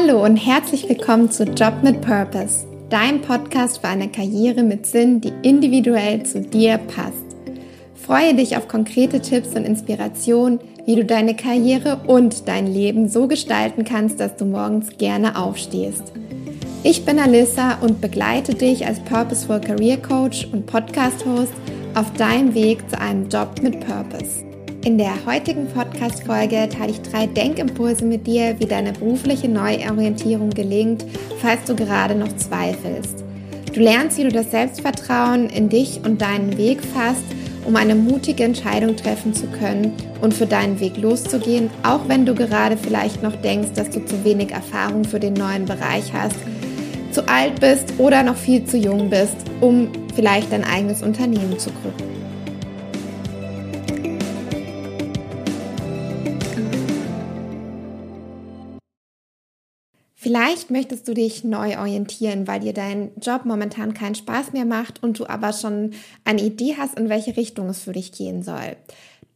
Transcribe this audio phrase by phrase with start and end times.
[0.00, 5.20] Hallo und herzlich willkommen zu Job mit Purpose, dein Podcast für eine Karriere mit Sinn,
[5.20, 7.36] die individuell zu dir passt.
[7.94, 13.28] Freue dich auf konkrete Tipps und Inspirationen, wie du deine Karriere und dein Leben so
[13.28, 16.14] gestalten kannst, dass du morgens gerne aufstehst.
[16.82, 21.52] Ich bin Alissa und begleite dich als Purposeful Career Coach und Podcast Host
[21.94, 24.49] auf deinem Weg zu einem Job mit Purpose.
[24.82, 31.04] In der heutigen Podcast-Folge teile ich drei Denkimpulse mit dir, wie deine berufliche Neuorientierung gelingt,
[31.38, 33.22] falls du gerade noch zweifelst.
[33.74, 37.24] Du lernst, wie du das Selbstvertrauen in dich und deinen Weg fasst,
[37.66, 42.34] um eine mutige Entscheidung treffen zu können und für deinen Weg loszugehen, auch wenn du
[42.34, 46.36] gerade vielleicht noch denkst, dass du zu wenig Erfahrung für den neuen Bereich hast,
[47.12, 51.68] zu alt bist oder noch viel zu jung bist, um vielleicht dein eigenes Unternehmen zu
[51.70, 52.09] gründen.
[60.22, 65.02] Vielleicht möchtest du dich neu orientieren, weil dir dein Job momentan keinen Spaß mehr macht
[65.02, 65.92] und du aber schon
[66.26, 68.76] eine Idee hast, in welche Richtung es für dich gehen soll.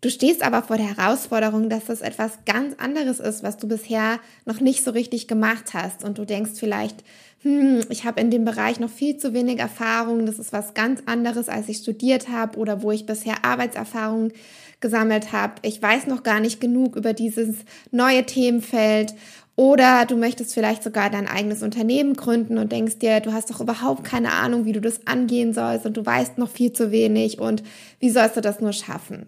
[0.02, 4.20] Du stehst aber vor der Herausforderung, dass das etwas ganz anderes ist, was du bisher
[4.44, 6.04] noch nicht so richtig gemacht hast.
[6.04, 7.02] Und du denkst vielleicht,
[7.41, 11.02] hm, ich habe in dem Bereich noch viel zu wenig Erfahrung, das ist was ganz
[11.06, 14.32] anderes, als ich studiert habe oder wo ich bisher Arbeitserfahrung
[14.80, 15.54] gesammelt habe.
[15.62, 17.56] Ich weiß noch gar nicht genug über dieses
[17.91, 19.14] neue Themenfeld
[19.56, 23.60] oder du möchtest vielleicht sogar dein eigenes Unternehmen gründen und denkst dir, du hast doch
[23.60, 27.38] überhaupt keine Ahnung, wie du das angehen sollst und du weißt noch viel zu wenig
[27.38, 27.62] und
[28.00, 29.27] wie sollst du das nur schaffen?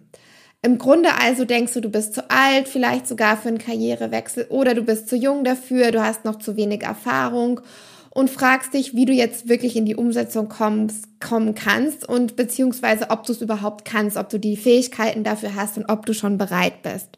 [0.61, 4.73] Im Grunde also denkst du, du bist zu alt, vielleicht sogar für einen Karrierewechsel oder
[4.73, 7.61] du bist zu jung dafür, du hast noch zu wenig Erfahrung
[8.09, 13.11] und fragst dich, wie du jetzt wirklich in die Umsetzung kommst, kommen kannst und beziehungsweise
[13.11, 16.37] ob du es überhaupt kannst, ob du die Fähigkeiten dafür hast und ob du schon
[16.37, 17.17] bereit bist.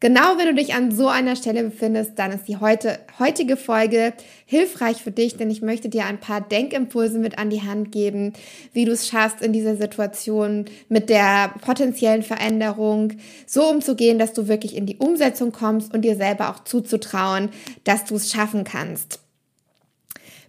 [0.00, 4.14] Genau wenn du dich an so einer Stelle befindest, dann ist die heute, heutige Folge
[4.46, 8.32] hilfreich für dich, denn ich möchte dir ein paar Denkimpulse mit an die Hand geben,
[8.72, 13.12] wie du es schaffst, in dieser Situation mit der potenziellen Veränderung
[13.46, 17.50] so umzugehen, dass du wirklich in die Umsetzung kommst und dir selber auch zuzutrauen,
[17.84, 19.20] dass du es schaffen kannst.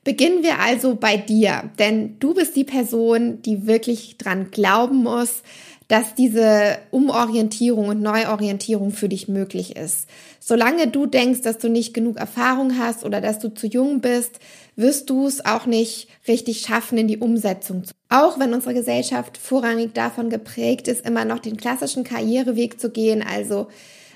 [0.06, 5.44] Beginnen wir also bei dir, denn du bist die Person, die wirklich dran glauben muss,
[5.92, 10.08] dass diese Umorientierung und Neuorientierung für dich möglich ist.
[10.40, 14.40] Solange du denkst, dass du nicht genug Erfahrung hast oder dass du zu jung bist,
[14.78, 17.94] wirst du es auch nicht richtig schaffen, in die Umsetzung zu.
[18.08, 23.22] Auch wenn unsere Gesellschaft vorrangig davon geprägt ist, immer noch den klassischen Karriereweg zu gehen,
[23.22, 23.68] also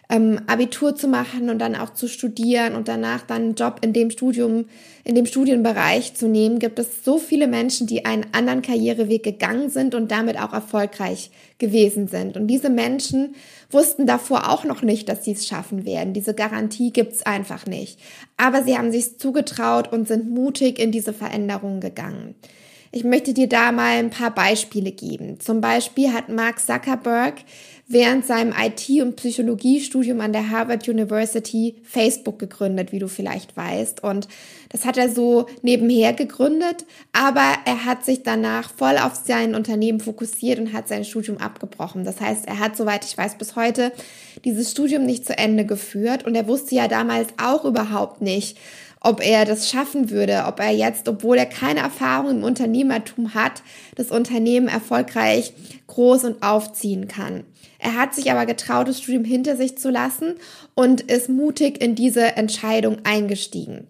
[0.10, 3.94] ähm, Abitur zu machen und dann auch zu studieren und danach dann einen Job in
[3.94, 4.66] dem Studium,
[5.04, 9.70] in dem Studienbereich zu nehmen, gibt es so viele Menschen, die einen anderen Karriereweg gegangen
[9.70, 12.38] sind und damit auch erfolgreich gewesen sind.
[12.38, 13.36] Und diese Menschen
[13.72, 16.14] wussten davor auch noch nicht, dass sie es schaffen werden.
[16.14, 18.00] Diese Garantie gibt's einfach nicht.
[18.38, 22.36] Aber sie haben sich zugetraut und sind mutig in diese Veränderung gegangen.
[22.92, 25.42] Ich möchte dir da mal ein paar Beispiele geben.
[25.42, 27.34] Zum Beispiel hat Mark Zuckerberg
[27.88, 34.04] während seinem IT- und Psychologiestudium an der Harvard University Facebook gegründet, wie du vielleicht weißt.
[34.04, 34.28] Und
[34.70, 40.00] das hat er so nebenher gegründet, aber er hat sich danach voll auf sein Unternehmen
[40.00, 42.06] fokussiert und hat sein Studium abgebrochen.
[42.06, 43.92] Das heißt, er hat, soweit ich weiß, bis heute
[44.44, 48.58] dieses Studium nicht zu Ende geführt und er wusste ja damals auch überhaupt nicht,
[49.06, 53.62] ob er das schaffen würde, ob er jetzt, obwohl er keine Erfahrung im Unternehmertum hat,
[53.96, 55.54] das Unternehmen erfolgreich
[55.86, 57.44] groß und aufziehen kann.
[57.78, 60.34] Er hat sich aber getraut, das Studium hinter sich zu lassen
[60.74, 63.86] und ist mutig in diese Entscheidung eingestiegen.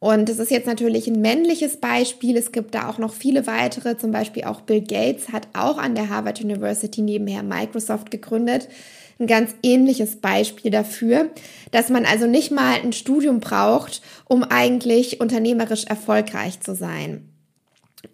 [0.00, 2.36] Und das ist jetzt natürlich ein männliches Beispiel.
[2.36, 3.96] Es gibt da auch noch viele weitere.
[3.96, 8.68] Zum Beispiel auch Bill Gates hat auch an der Harvard University nebenher Microsoft gegründet
[9.18, 11.30] ein ganz ähnliches Beispiel dafür,
[11.70, 17.28] dass man also nicht mal ein Studium braucht, um eigentlich unternehmerisch erfolgreich zu sein.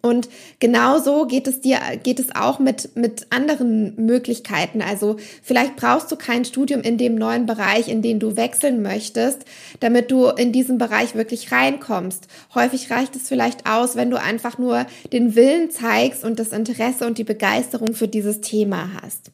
[0.00, 0.28] Und
[0.60, 4.80] genauso geht es dir, geht es auch mit, mit anderen Möglichkeiten.
[4.80, 9.44] Also vielleicht brauchst du kein Studium in dem neuen Bereich, in den du wechseln möchtest,
[9.80, 12.28] damit du in diesen Bereich wirklich reinkommst.
[12.54, 17.06] Häufig reicht es vielleicht aus, wenn du einfach nur den Willen zeigst und das Interesse
[17.06, 19.32] und die Begeisterung für dieses Thema hast.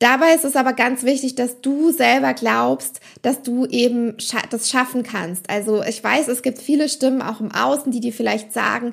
[0.00, 4.16] Dabei ist es aber ganz wichtig, dass du selber glaubst, dass du eben
[4.50, 5.48] das schaffen kannst.
[5.48, 8.92] Also ich weiß, es gibt viele Stimmen auch im Außen, die dir vielleicht sagen,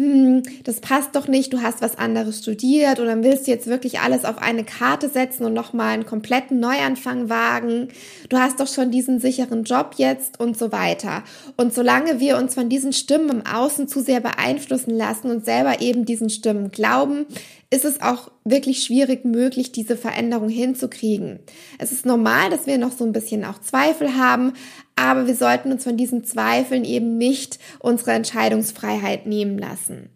[0.00, 4.00] hm, das passt doch nicht, du hast was anderes studiert oder willst du jetzt wirklich
[4.00, 7.88] alles auf eine Karte setzen und nochmal einen kompletten Neuanfang wagen.
[8.30, 11.22] Du hast doch schon diesen sicheren Job jetzt und so weiter.
[11.58, 15.82] Und solange wir uns von diesen Stimmen im Außen zu sehr beeinflussen lassen und selber
[15.82, 17.26] eben diesen Stimmen glauben,
[17.70, 21.38] ist es auch wirklich schwierig möglich, diese Veränderung hinzukriegen.
[21.78, 24.54] Es ist normal, dass wir noch so ein bisschen auch Zweifel haben,
[24.96, 30.10] aber wir sollten uns von diesen Zweifeln eben nicht unsere Entscheidungsfreiheit nehmen lassen.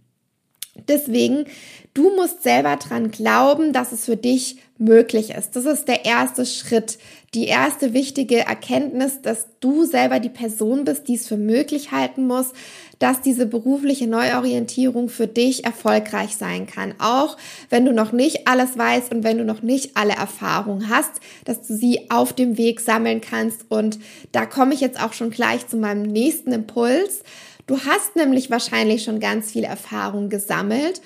[0.89, 1.47] Deswegen,
[1.95, 5.55] du musst selber dran glauben, dass es für dich möglich ist.
[5.55, 6.99] Das ist der erste Schritt,
[7.33, 12.27] die erste wichtige Erkenntnis, dass du selber die Person bist, die es für möglich halten
[12.27, 12.53] muss,
[12.99, 16.95] dass diese berufliche Neuorientierung für dich erfolgreich sein kann.
[16.99, 17.37] Auch
[17.71, 21.13] wenn du noch nicht alles weißt und wenn du noch nicht alle Erfahrungen hast,
[21.45, 23.67] dass du sie auf dem Weg sammeln kannst.
[23.69, 23.99] Und
[24.33, 27.23] da komme ich jetzt auch schon gleich zu meinem nächsten Impuls.
[27.67, 31.01] Du hast nämlich wahrscheinlich schon ganz viel Erfahrung gesammelt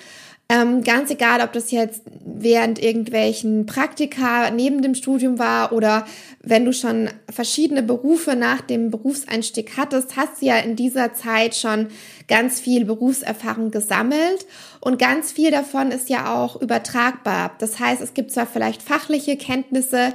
[0.51, 6.07] ähm, ganz egal, ob das jetzt während irgendwelchen Praktika neben dem Studium war oder
[6.41, 11.53] wenn du schon verschiedene Berufe nach dem Berufseinstieg hattest, hast du ja in dieser Zeit
[11.53, 11.89] schon
[12.27, 14.47] ganz viel Berufserfahrung gesammelt
[14.81, 17.51] und ganz viel davon ist ja auch übertragbar.
[17.59, 20.13] Das heißt, es gibt zwar vielleicht fachliche Kenntnisse,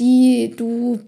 [0.00, 0.98] die du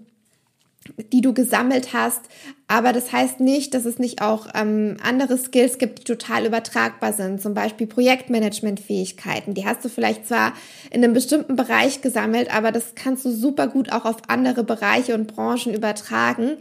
[1.11, 2.21] die du gesammelt hast.
[2.71, 7.11] Aber das heißt nicht, dass es nicht auch ähm, andere Skills gibt, die total übertragbar
[7.11, 7.41] sind.
[7.41, 9.53] Zum Beispiel Projektmanagement-Fähigkeiten.
[9.53, 10.53] Die hast du vielleicht zwar
[10.89, 15.15] in einem bestimmten Bereich gesammelt, aber das kannst du super gut auch auf andere Bereiche
[15.15, 16.51] und Branchen übertragen.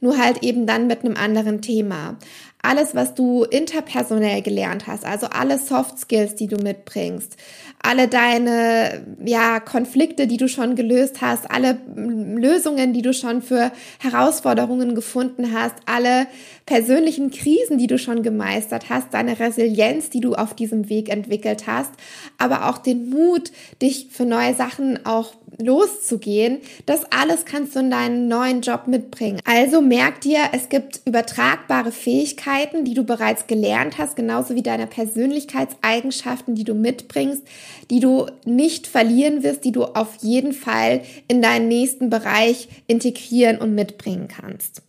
[0.00, 2.16] Nur halt eben dann mit einem anderen Thema
[2.62, 7.36] alles, was du interpersonell gelernt hast, also alle Soft Skills, die du mitbringst,
[7.80, 13.70] alle deine ja, Konflikte, die du schon gelöst hast, alle Lösungen, die du schon für
[14.00, 16.26] Herausforderungen gefunden hast, alle
[16.66, 21.66] persönlichen Krisen, die du schon gemeistert hast, deine Resilienz, die du auf diesem Weg entwickelt
[21.68, 21.92] hast,
[22.38, 27.90] aber auch den Mut, dich für neue Sachen auch loszugehen, das alles kannst du in
[27.90, 29.40] deinen neuen Job mitbringen.
[29.44, 34.86] Also merk dir, es gibt übertragbare Fähigkeiten, die du bereits gelernt hast, genauso wie deine
[34.86, 37.42] Persönlichkeitseigenschaften, die du mitbringst,
[37.90, 43.58] die du nicht verlieren wirst, die du auf jeden Fall in deinen nächsten Bereich integrieren
[43.58, 44.82] und mitbringen kannst.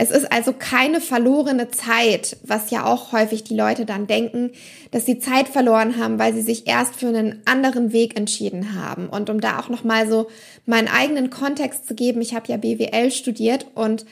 [0.00, 4.52] Es ist also keine verlorene Zeit, was ja auch häufig die Leute dann denken,
[4.92, 9.08] dass sie Zeit verloren haben, weil sie sich erst für einen anderen Weg entschieden haben.
[9.08, 10.28] Und um da auch nochmal so
[10.66, 14.06] meinen eigenen Kontext zu geben, ich habe ja BWL studiert und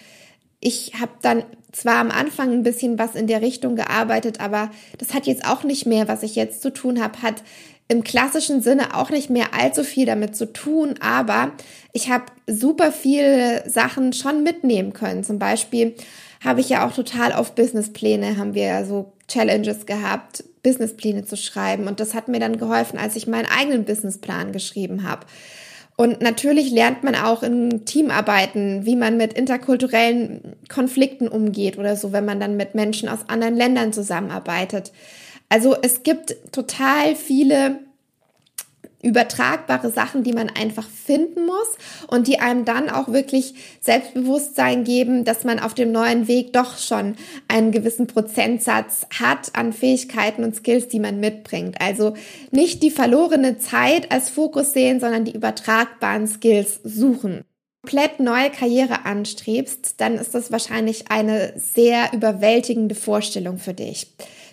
[0.58, 5.14] ich habe dann zwar am Anfang ein bisschen was in der Richtung gearbeitet, aber das
[5.14, 7.44] hat jetzt auch nicht mehr, was ich jetzt zu tun habe, hat
[7.88, 11.52] im klassischen Sinne auch nicht mehr allzu viel damit zu tun, aber
[11.92, 15.22] ich habe super viele Sachen schon mitnehmen können.
[15.22, 15.94] Zum Beispiel
[16.44, 21.36] habe ich ja auch total auf Businesspläne, haben wir ja so Challenges gehabt, Businesspläne zu
[21.36, 21.86] schreiben.
[21.86, 25.26] Und das hat mir dann geholfen, als ich meinen eigenen Businessplan geschrieben habe.
[25.96, 32.12] Und natürlich lernt man auch in Teamarbeiten, wie man mit interkulturellen Konflikten umgeht oder so,
[32.12, 34.92] wenn man dann mit Menschen aus anderen Ländern zusammenarbeitet.
[35.48, 37.81] Also es gibt total viele
[39.02, 41.69] übertragbare Sachen, die man einfach finden muss
[42.08, 46.76] und die einem dann auch wirklich Selbstbewusstsein geben, dass man auf dem neuen Weg doch
[46.78, 47.14] schon
[47.46, 51.81] einen gewissen Prozentsatz hat an Fähigkeiten und Skills, die man mitbringt.
[51.81, 52.14] Also
[52.50, 57.44] nicht die verlorene Zeit als Fokus sehen, sondern die übertragbaren Skills suchen
[57.86, 64.08] komplett neue Karriere anstrebst, dann ist das wahrscheinlich eine sehr überwältigende Vorstellung für dich.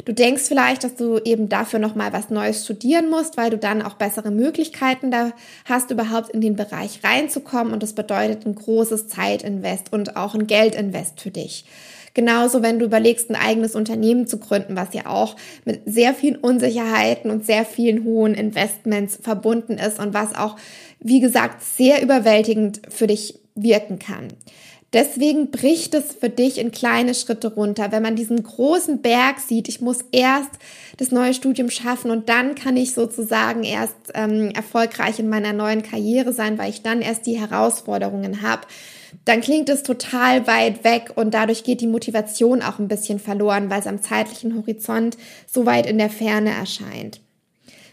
[0.05, 3.57] Du denkst vielleicht, dass du eben dafür noch mal was Neues studieren musst, weil du
[3.57, 5.31] dann auch bessere Möglichkeiten da
[5.65, 10.45] hast, überhaupt in den Bereich reinzukommen und das bedeutet ein großes Zeitinvest und auch ein
[10.45, 11.65] Geldinvest für dich.
[12.13, 16.35] Genauso, wenn du überlegst, ein eigenes Unternehmen zu gründen, was ja auch mit sehr vielen
[16.35, 20.55] Unsicherheiten und sehr vielen hohen Investments verbunden ist und was auch,
[20.99, 24.27] wie gesagt, sehr überwältigend für dich wirken kann.
[24.93, 27.91] Deswegen bricht es für dich in kleine Schritte runter.
[27.91, 30.51] Wenn man diesen großen Berg sieht, ich muss erst
[30.97, 35.81] das neue Studium schaffen und dann kann ich sozusagen erst ähm, erfolgreich in meiner neuen
[35.81, 38.67] Karriere sein, weil ich dann erst die Herausforderungen habe
[39.25, 43.69] dann klingt es total weit weg und dadurch geht die Motivation auch ein bisschen verloren,
[43.69, 45.17] weil es am zeitlichen Horizont
[45.47, 47.21] so weit in der Ferne erscheint.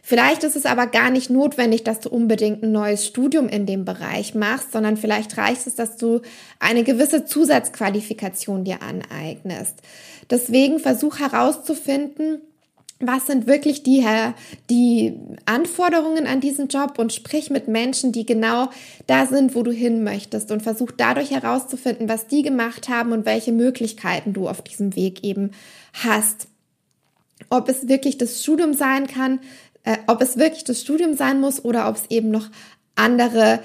[0.02, 3.84] Vielleicht ist es aber gar nicht notwendig, dass du unbedingt ein neues Studium in dem
[3.84, 6.20] Bereich machst, sondern vielleicht reicht es, dass du
[6.58, 9.76] eine gewisse Zusatzqualifikation dir aneignest.
[10.28, 12.40] Deswegen versuch herauszufinden,
[13.00, 14.06] was sind wirklich die,
[14.68, 18.68] die Anforderungen an diesen Job und sprich mit Menschen, die genau
[19.06, 23.24] da sind, wo du hin möchtest und versuch dadurch herauszufinden, was die gemacht haben und
[23.24, 25.52] welche Möglichkeiten du auf diesem Weg eben
[25.94, 26.48] hast.
[27.48, 29.40] Ob es wirklich das Studium sein kann,
[29.84, 32.50] äh, ob es wirklich das Studium sein muss oder ob es eben noch
[32.96, 33.60] andere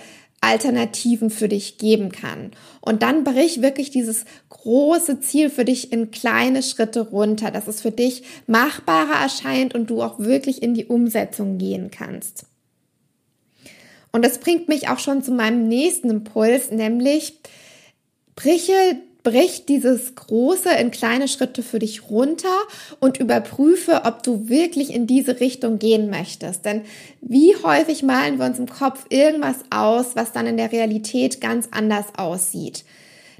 [0.45, 2.51] Alternativen für dich geben kann.
[2.81, 7.81] Und dann brich wirklich dieses große Ziel für dich in kleine Schritte runter, dass es
[7.81, 12.45] für dich machbarer erscheint und du auch wirklich in die Umsetzung gehen kannst.
[14.11, 17.39] Und das bringt mich auch schon zu meinem nächsten Impuls, nämlich
[18.35, 18.69] Brich
[19.25, 22.55] brich dieses Große in kleine Schritte für dich runter
[23.01, 26.63] und überprüfe, ob du wirklich in diese Richtung gehen möchtest.
[26.63, 26.83] Denn
[27.21, 31.67] wie häufig malen wir uns im Kopf irgendwas aus, was dann in der Realität ganz
[31.71, 32.85] anders aussieht.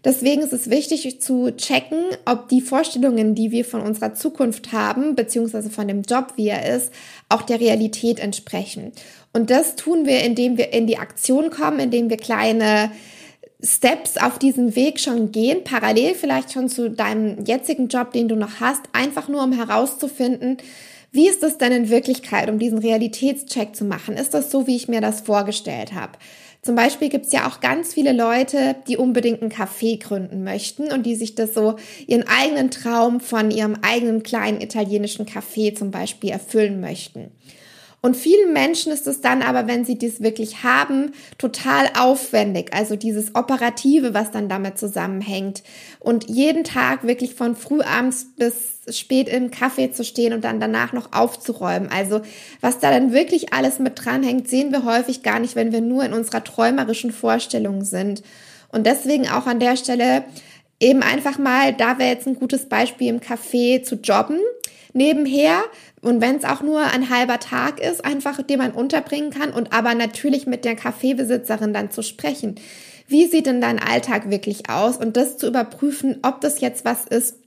[0.04, 5.15] Deswegen ist es wichtig zu checken, ob die Vorstellungen, die wir von unserer Zukunft haben,
[5.15, 6.92] beziehungsweise von dem Job, wie er ist,
[7.30, 8.92] auch der Realität entsprechen.
[9.34, 12.92] Und das tun wir, indem wir in die Aktion kommen, indem wir kleine
[13.65, 18.36] Steps auf diesem Weg schon gehen, parallel vielleicht schon zu deinem jetzigen Job, den du
[18.36, 20.57] noch hast, einfach nur um herauszufinden,
[21.12, 24.17] wie ist das denn in Wirklichkeit, um diesen Realitätscheck zu machen?
[24.17, 26.12] Ist das so, wie ich mir das vorgestellt habe?
[26.62, 30.91] Zum Beispiel gibt es ja auch ganz viele Leute, die unbedingt einen Café gründen möchten
[30.91, 35.89] und die sich das so ihren eigenen Traum von ihrem eigenen kleinen italienischen Café zum
[35.89, 37.31] Beispiel erfüllen möchten.
[38.05, 42.71] Und vielen Menschen ist es dann aber, wenn sie dies wirklich haben, total aufwendig.
[42.71, 45.63] Also dieses Operative, was dann damit zusammenhängt.
[46.00, 48.53] Und jeden Tag wirklich von frühabends bis
[48.95, 51.89] spät im Kaffee zu stehen und dann danach noch aufzuräumen.
[51.91, 52.21] Also
[52.62, 56.03] was da dann wirklich alles mit dranhängt, sehen wir häufig gar nicht, wenn wir nur
[56.03, 58.21] in unserer träumerischen Vorstellung sind.
[58.71, 60.25] Und deswegen auch an der Stelle
[60.79, 64.39] eben einfach mal, da wäre jetzt ein gutes Beispiel im Café zu jobben
[64.94, 65.63] nebenher
[66.01, 69.74] und wenn es auch nur ein halber Tag ist, einfach den man unterbringen kann und
[69.74, 72.55] aber natürlich mit der Kaffeebesitzerin dann zu sprechen.
[73.08, 77.05] Wie sieht denn dein Alltag wirklich aus und das zu überprüfen, ob das jetzt was
[77.05, 77.38] ist,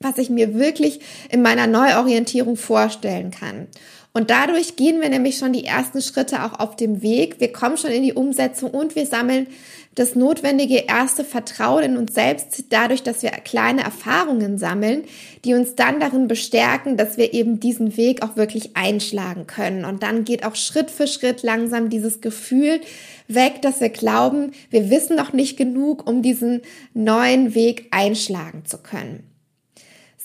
[0.00, 3.68] was ich mir wirklich in meiner Neuorientierung vorstellen kann.
[4.16, 7.40] Und dadurch gehen wir nämlich schon die ersten Schritte auch auf dem Weg.
[7.40, 9.48] Wir kommen schon in die Umsetzung und wir sammeln
[9.96, 15.02] das notwendige erste Vertrauen in uns selbst dadurch, dass wir kleine Erfahrungen sammeln,
[15.44, 19.84] die uns dann darin bestärken, dass wir eben diesen Weg auch wirklich einschlagen können.
[19.84, 22.80] Und dann geht auch Schritt für Schritt langsam dieses Gefühl
[23.26, 28.78] weg, dass wir glauben, wir wissen noch nicht genug, um diesen neuen Weg einschlagen zu
[28.78, 29.33] können.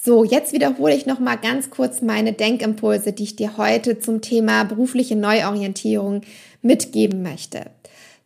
[0.01, 4.21] So, jetzt wiederhole ich noch mal ganz kurz meine Denkimpulse, die ich dir heute zum
[4.21, 6.21] Thema berufliche Neuorientierung
[6.61, 7.65] mitgeben möchte.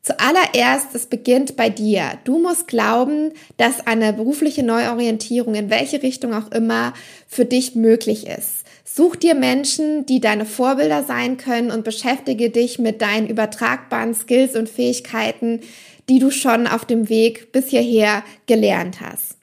[0.04, 2.20] Zuallererst, es beginnt bei dir.
[2.26, 6.94] Du musst glauben, dass eine berufliche Neuorientierung in welche Richtung auch immer
[7.28, 8.66] für dich möglich ist.
[8.84, 14.56] Such dir Menschen, die deine Vorbilder sein können und beschäftige dich mit deinen übertragbaren Skills
[14.56, 15.62] und Fähigkeiten,
[16.08, 19.38] die du schon auf dem Weg bis hierher gelernt hast.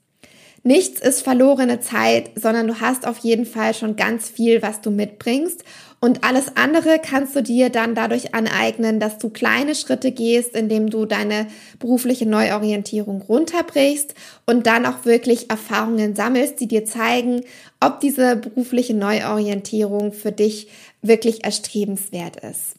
[0.63, 4.91] Nichts ist verlorene Zeit, sondern du hast auf jeden Fall schon ganz viel, was du
[4.91, 5.65] mitbringst.
[6.01, 10.91] Und alles andere kannst du dir dann dadurch aneignen, dass du kleine Schritte gehst, indem
[10.91, 11.47] du deine
[11.79, 14.15] berufliche Neuorientierung runterbrichst
[14.47, 17.43] und dann auch wirklich Erfahrungen sammelst, die dir zeigen,
[17.81, 20.69] ob diese berufliche Neuorientierung für dich
[21.01, 22.75] wirklich erstrebenswert ist.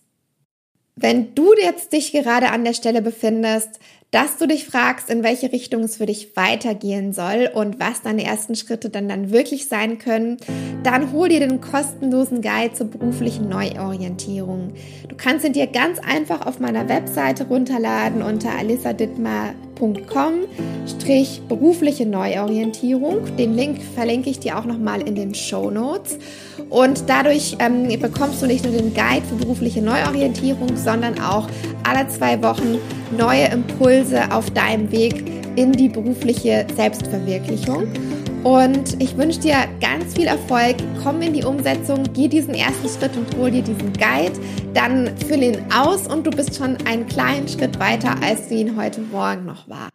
[0.96, 3.80] Wenn du jetzt dich gerade an der Stelle befindest,
[4.12, 8.26] dass du dich fragst, in welche Richtung es für dich weitergehen soll und was deine
[8.26, 10.38] ersten Schritte dann dann wirklich sein können,
[10.84, 14.74] dann hol dir den kostenlosen Guide zur beruflichen Neuorientierung.
[15.08, 20.34] Du kannst ihn dir ganz einfach auf meiner Webseite runterladen unter alisadittmar.com
[20.88, 23.36] strich berufliche Neuorientierung.
[23.38, 26.18] Den Link verlinke ich dir auch nochmal in den Show Notes.
[26.70, 31.48] Und dadurch ähm, bekommst du nicht nur den Guide für berufliche Neuorientierung, sondern auch
[31.84, 32.78] alle zwei Wochen
[33.18, 34.01] neue Impulse
[34.32, 35.24] auf deinem Weg
[35.56, 37.88] in die berufliche Selbstverwirklichung.
[38.44, 40.78] Und ich wünsche dir ganz viel Erfolg.
[41.04, 44.34] Komm in die Umsetzung, geh diesen ersten Schritt und hol dir diesen Guide.
[44.74, 48.76] Dann füll ihn aus und du bist schon einen kleinen Schritt weiter, als du ihn
[48.76, 49.90] heute Morgen noch war.